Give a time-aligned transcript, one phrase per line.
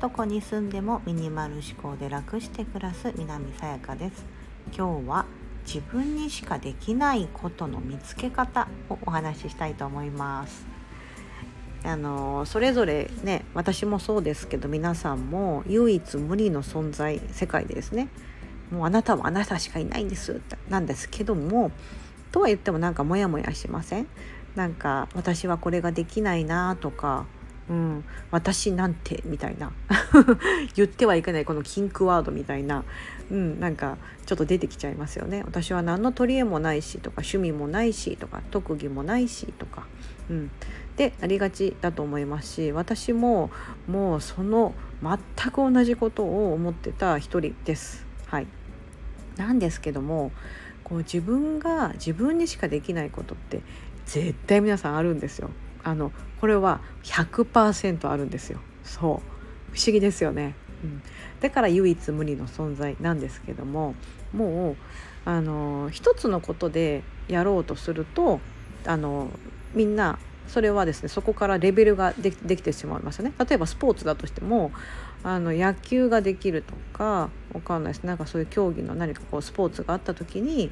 [0.00, 4.24] どこに住んでもミニマル思考で楽して暮らす南さやかです。
[4.76, 5.26] 今日は
[5.66, 10.66] 自分にしかできないことの見つけ方をお話ししたいと思います。
[11.84, 18.08] あのそれぞれね私もそうですけど皆さんも唯一無二の存在世界でですね。
[18.70, 21.72] もうあなたはあなたしかいないんですなんですけども
[22.30, 24.06] とは言ってもなんかモヤモヤしません？
[24.58, 27.26] なんか私はこれができないなとか
[27.70, 29.72] うん、私なんてみたいな。
[30.74, 32.82] 言ってはいけないこのキンクワードみたいな、
[33.30, 35.42] うん、なんかちょっと出てきちゃいますよね。
[35.44, 39.86] 私は何の取り柄もないしとか趣味もないしとか特技もないしとか、
[40.30, 40.50] うん、
[40.96, 43.50] でありがちだと思いますし私も
[43.86, 48.06] もうその全く同じことを思ってた一人です。
[48.28, 48.46] はい、
[49.36, 50.32] なんですけども
[50.84, 53.60] こう自分が自分にしかできないことって
[54.08, 55.50] 絶対皆さんあるんですよ。
[55.84, 58.58] あのこれは100%あるんですよ。
[58.82, 59.38] そう。
[59.72, 61.02] 不思議ですよね、うん、
[61.40, 63.94] だから唯一無二の存在なんですけども
[64.32, 64.76] もう
[65.24, 68.40] あの一つのことでやろうとすると
[68.86, 69.28] あの
[69.74, 73.34] みんなそれはですねそこからレベルがでできてしまいますよね。
[73.38, 74.72] 例えばスポーツだとしても
[75.22, 78.04] あの野球ができるとかわかんないです。
[78.04, 80.70] なんかそういう競技の何かこうスポーツがあった時に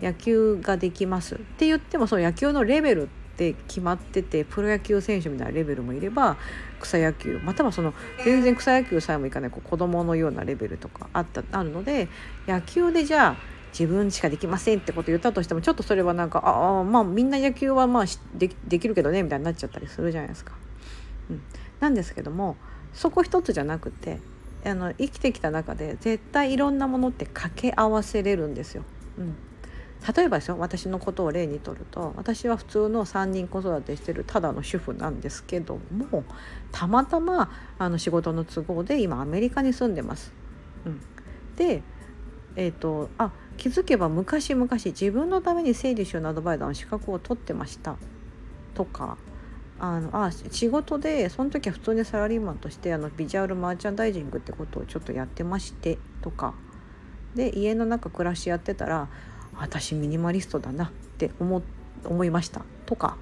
[0.00, 6.36] 野球ができますって言ってもその野球のレベルって決まっててプロ野球選手みたいなレベルもいれば
[6.80, 12.08] 草野球またはその全然草野球さえもいかないこう子供のようなレベルとかあったあるので
[12.46, 13.36] 野球でじゃあ
[13.70, 18.04] 自分しかできませんってこと言ったとしてもちょっとそれはなんかああまあみんな野球はまあ
[18.34, 20.54] でできるけどねみたいになっちゃったりするじゃないですか。
[21.30, 21.42] うん、
[21.80, 22.56] なんですけども
[22.92, 24.20] そこ一つじゃなくて
[24.64, 28.84] あの生きてきた中で絶対いろんなものって掛け合わせれるんですよ。
[29.18, 29.36] うん
[30.16, 36.24] 例えばですよ私のことを例にとると私は普通の3人子育てしてるただの主婦なんですけども
[36.72, 40.32] たまたまあの仕事の都合で今アメリカに住んでます。
[40.86, 41.00] うん、
[41.56, 41.82] で
[42.56, 47.96] えーと、あ気づけば昔々自分のために整理収納アドバイザーの資格を取ってました。
[48.74, 49.16] とか
[49.78, 56.54] あのあ仕事でその時は普通にサラリーマンとしてあのビジュアルマーチャンダイジングってことをちょっとやってましてとか。
[57.36, 59.08] で家の中暮らしやってたら
[59.58, 61.62] 私ミニマリストだなって思
[62.04, 63.16] 思いましたとか、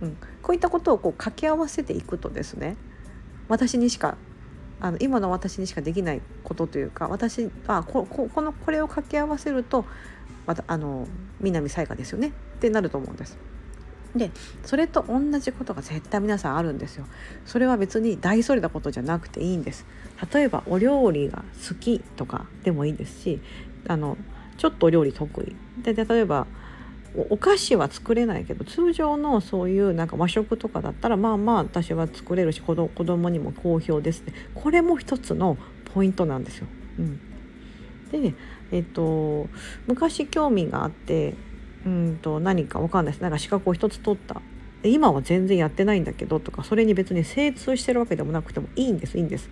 [0.00, 2.76] うん、こういったことをこう掛け合わせていくとですね
[3.48, 4.16] 私にしか
[4.80, 9.84] あの今の私にしかできないことというか私あここのこれを掛け合わせると
[10.46, 11.06] またあの
[11.40, 13.38] 南沙耶ですよねってなると思うんです。
[14.16, 14.32] で
[14.64, 17.06] それと同じことが絶対皆さんあるんですよ。
[17.44, 19.84] それは別に大それたことじゃなくていいんです。
[20.32, 23.40] 例えばお料理が好きとかでもいいですし
[23.86, 24.16] あの
[24.60, 25.56] ちょっと料理得意。
[25.82, 26.46] で例えば
[27.30, 34.34] お菓子は作れないけど通常のそういうなんか和食とかだったらまあまあ私は作れるし子供にも好評ですね。
[34.54, 35.56] これも一つの
[35.94, 36.66] ポイントなんですよ。
[36.98, 37.20] うん、
[38.12, 38.34] で、
[38.70, 39.48] えっと、
[39.86, 41.34] 昔興味があって
[41.86, 43.22] うんと何か分かんないです。
[43.22, 44.42] なんか資格を一つ取った。
[44.82, 49.48] 今は全然やってないんだけどとかそれに別に精通してるわけでもなくてもいいんですいいんです。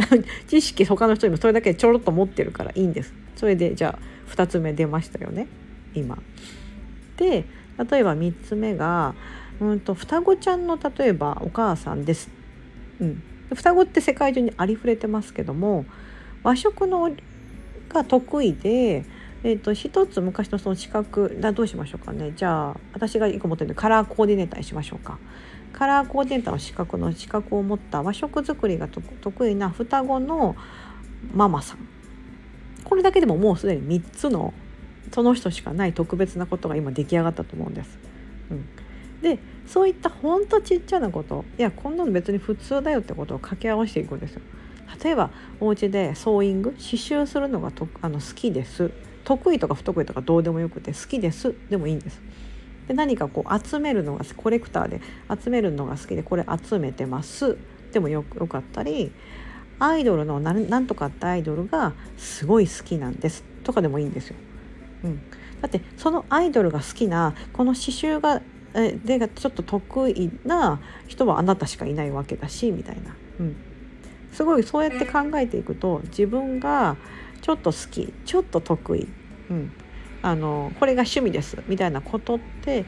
[0.46, 3.14] 知識他の人にもそれだけちょろっと持ってるからいいんです。
[3.36, 5.46] それでじゃあ2つ目出ましたよね
[5.94, 6.18] 今。
[7.16, 7.44] で
[7.90, 9.14] 例えば3つ目が
[9.60, 12.30] うんと双子ちゃんの例えばお母さんです。
[13.00, 13.22] うん、
[13.54, 15.84] 双子って世界中にありふれてますけども
[16.42, 17.10] 和食の
[17.88, 19.04] が得意で、
[19.44, 25.18] えーと、一つ昔のその資格だどうしましょうかねじゃあ私が1個持ってるんでカラーコーディネーターにしましょうか。
[25.76, 30.56] カラーコーディネーターの資格の資格を持った和食作りが得意な双子の
[31.34, 31.78] ママさん
[32.82, 34.54] これだけでももうすでに3つの
[35.12, 37.98] その人しかない特別なことが今出来上がったと思うんです。
[38.50, 38.66] うん、
[39.22, 44.40] でそういったほんとちっちゃなこといやこんなの別に普通だよってことを掛け合わせていくんですよ。
[45.02, 48.90] 例えばお家でソーイング刺繍するのがとあの好きです
[49.24, 52.22] 得意とか不得意とかどうでもよくて好きですでもいいんです。
[52.88, 55.00] で何かこう集めるのがコレクターで
[55.42, 57.56] 集めるのが好きでこれ集めてます。
[57.92, 59.12] でもよよかったり
[59.78, 63.44] アイドルのなんとかってアイドルがすごい好きなんです。
[63.64, 64.36] とかでもいいんですよ。
[65.04, 65.20] うん、
[65.60, 68.42] だってそのアイドルが好きなこの刺繍が
[69.04, 73.56] でがちょっと得意な人はあなたしかいないわけだしみたいな、うん、
[74.32, 76.96] すごいそうやって考えていくと自分が
[77.40, 79.08] ちょっと好きちょっと得意、
[79.50, 79.72] うん、
[80.26, 82.84] あのこれが趣味ですみたいなことって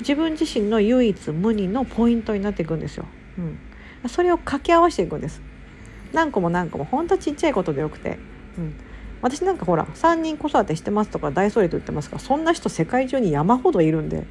[0.00, 3.06] 自分自身の唯一無二のポイントになっていくんですよ。
[3.38, 5.40] うん、それを掛け合わせていくんです。
[6.12, 6.84] 何個も何個も。
[6.84, 8.18] ほんとちっちゃいことでよくて、
[8.58, 8.74] うん、
[9.22, 14.26] 私なんかほら3人子育てしてますとか大それと言ってますがそんな人世界中に山ほどいるんで。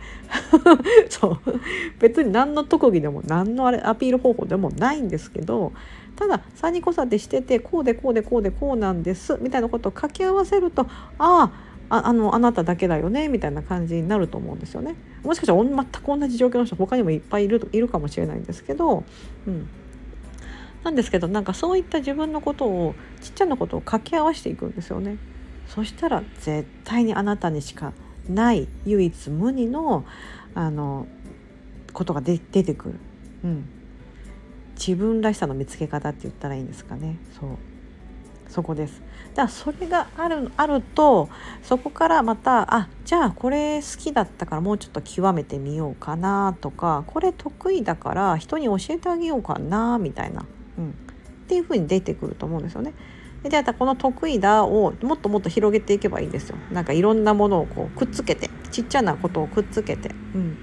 [1.10, 1.62] そう。
[2.00, 5.72] 別に何の特技でも何のあれアピール方法でもないんですけど
[6.18, 14.96] ただ3人子育てしててこうでこうでこうでこうなんですみたいなことを掛け合わせるとああああのあなただけだよねみたいな感じになると思うんですよね。
[15.24, 19.04] もしかしたら全く同じ状況の人他にもいっぱいいるいるかもしれないんですけど、
[19.48, 19.70] うん、
[20.84, 25.18] なんですけどなんかそういった自分のことをちっちゃなことを掛け合わせていくんですよね。
[25.68, 27.94] そしたら絶対にあなたにしか
[28.30, 30.06] ない唯一無二の
[30.56, 31.08] あの
[31.94, 32.96] ことが出てくる、
[33.44, 33.66] うん、
[34.76, 37.18] 自分らしさの見つけ方って言ったらいいんですかね。
[37.40, 37.50] そう。
[38.54, 39.02] そこです
[39.34, 41.28] だからそれがあるあると
[41.64, 50.46] そこからまたあじゃあこれ好きだったからもうちょっと極めてみようかなとかこれ得意だから人に教えてあげようかなみたいな
[50.78, 50.94] うん、っ
[51.48, 52.94] ていう風に出てくると思うんですよね。
[53.44, 56.58] であとこの得意だをもっともっと広げていけばいいんですよ。
[56.72, 60.58] なんかいろんなものをこうくっつけてちっちゃなことをくっつけて、うん、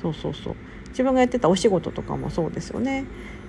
[0.00, 0.56] そうそうそう
[0.88, 3.04] 自分がやってたお仕事とかもそうですよね。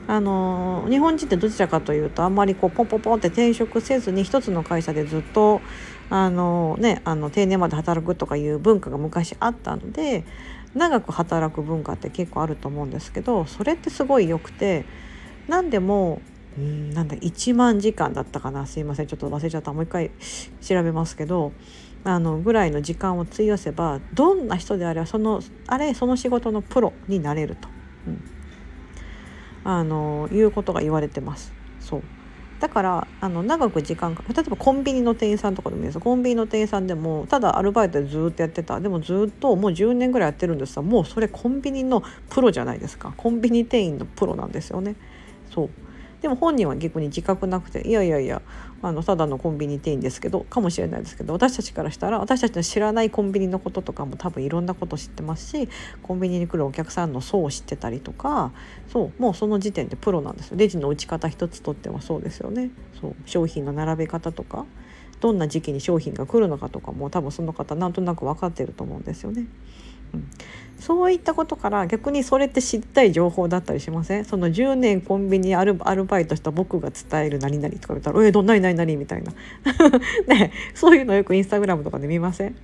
[0.07, 5.61] あの日本人ってどちらかというとあんまりこうポンポンポンって転職せずに一つの会社でずっと
[6.09, 10.25] あの、ね、あの定年まで働くとかいう文化が昔あったので
[10.73, 14.85] 長く働く文化って結構あると思うんですけどそれってすごい良くて
[15.47, 16.21] 何でも
[16.57, 18.67] うんなんだ1万時間だったかな。
[18.67, 19.07] すいません。
[19.07, 19.73] ちょっと忘れちゃった。
[19.73, 20.11] もう一回
[20.61, 21.51] 調べますけど
[22.03, 27.69] あのぐらいの時間を費やせばどんな人であればそのあれその仕事のプロになれると、
[28.07, 28.23] うん、
[29.63, 31.53] あのいうことが言われてます。
[31.79, 32.03] そう。
[32.59, 35.99] だからあの長く時間か例えばコンビニの店員さんとかでもいいです。
[35.99, 38.79] コンビニの店員さんでもただアルバイトでずっとやってた。
[38.79, 40.75] でもずっともう10年ぐらいやってるんです。
[40.75, 43.13] がもうそれコンビニのプロじゃないですか。
[43.17, 44.95] コンビニ店員のプロなんですよね。
[45.53, 45.69] そう。
[46.23, 48.41] でも本人は逆に自覚なくていやいやいや
[48.81, 55.67] あのただのコンビニ店員ですけどかもしれないですけど私たちからしたら私たちの知らないコンビニのこととかも多分いろんなこと知ってますし
[56.01, 58.53] コンビニに来るお客さんの層を知ってたりとか
[58.87, 62.71] そうもうその時点でプロなんですよレジの打ち方一つとってはそうですよね
[63.01, 64.65] そう商品の並べ方とか
[65.19, 69.45] どんな時期に商品が来るのかとかも多分その方なんとなく分かってると思うんですよね。
[70.79, 74.25] そういったことから逆にそれって知りたい情報だったりしません？
[74.25, 79.31] その10年コンビニアルアルバイトした僕が伝える何々とか見たら「えど何何何?」みたいな
[80.27, 82.55] ねそういうのよくインスタグラムとかで見ません？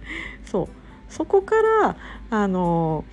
[0.45, 0.67] そう
[1.07, 1.95] そこから
[2.29, 3.05] あの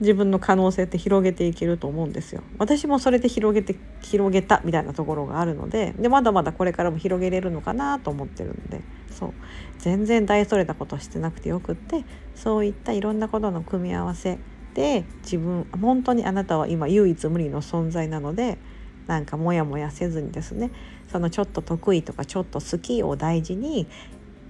[0.00, 2.42] 自分の可能性って広げていけると思うんですよ。
[2.58, 8.80] 私もそれで広げて広げたみたいなところがあるのででまだまだこれからも広げれるのかなと思ってるんで
[9.14, 9.32] そう
[9.78, 14.38] 全然大それたことしてなくてよくってそういったいろんなことの組み合わせ
[14.74, 18.58] で自分本当にあなたは今唯一無二の存在なので
[19.06, 20.70] なんかモヤモヤせずにですね
[21.10, 23.86] そのちょっと得意とかちょっと好きを大事に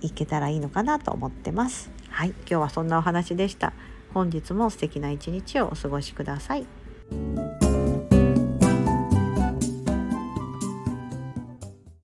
[0.01, 1.91] いけたらいいのかなと思ってます。
[2.11, 3.73] はい今日はそんなお話でした。
[4.13, 6.67] 本日も素敵な一日をお過ごしください。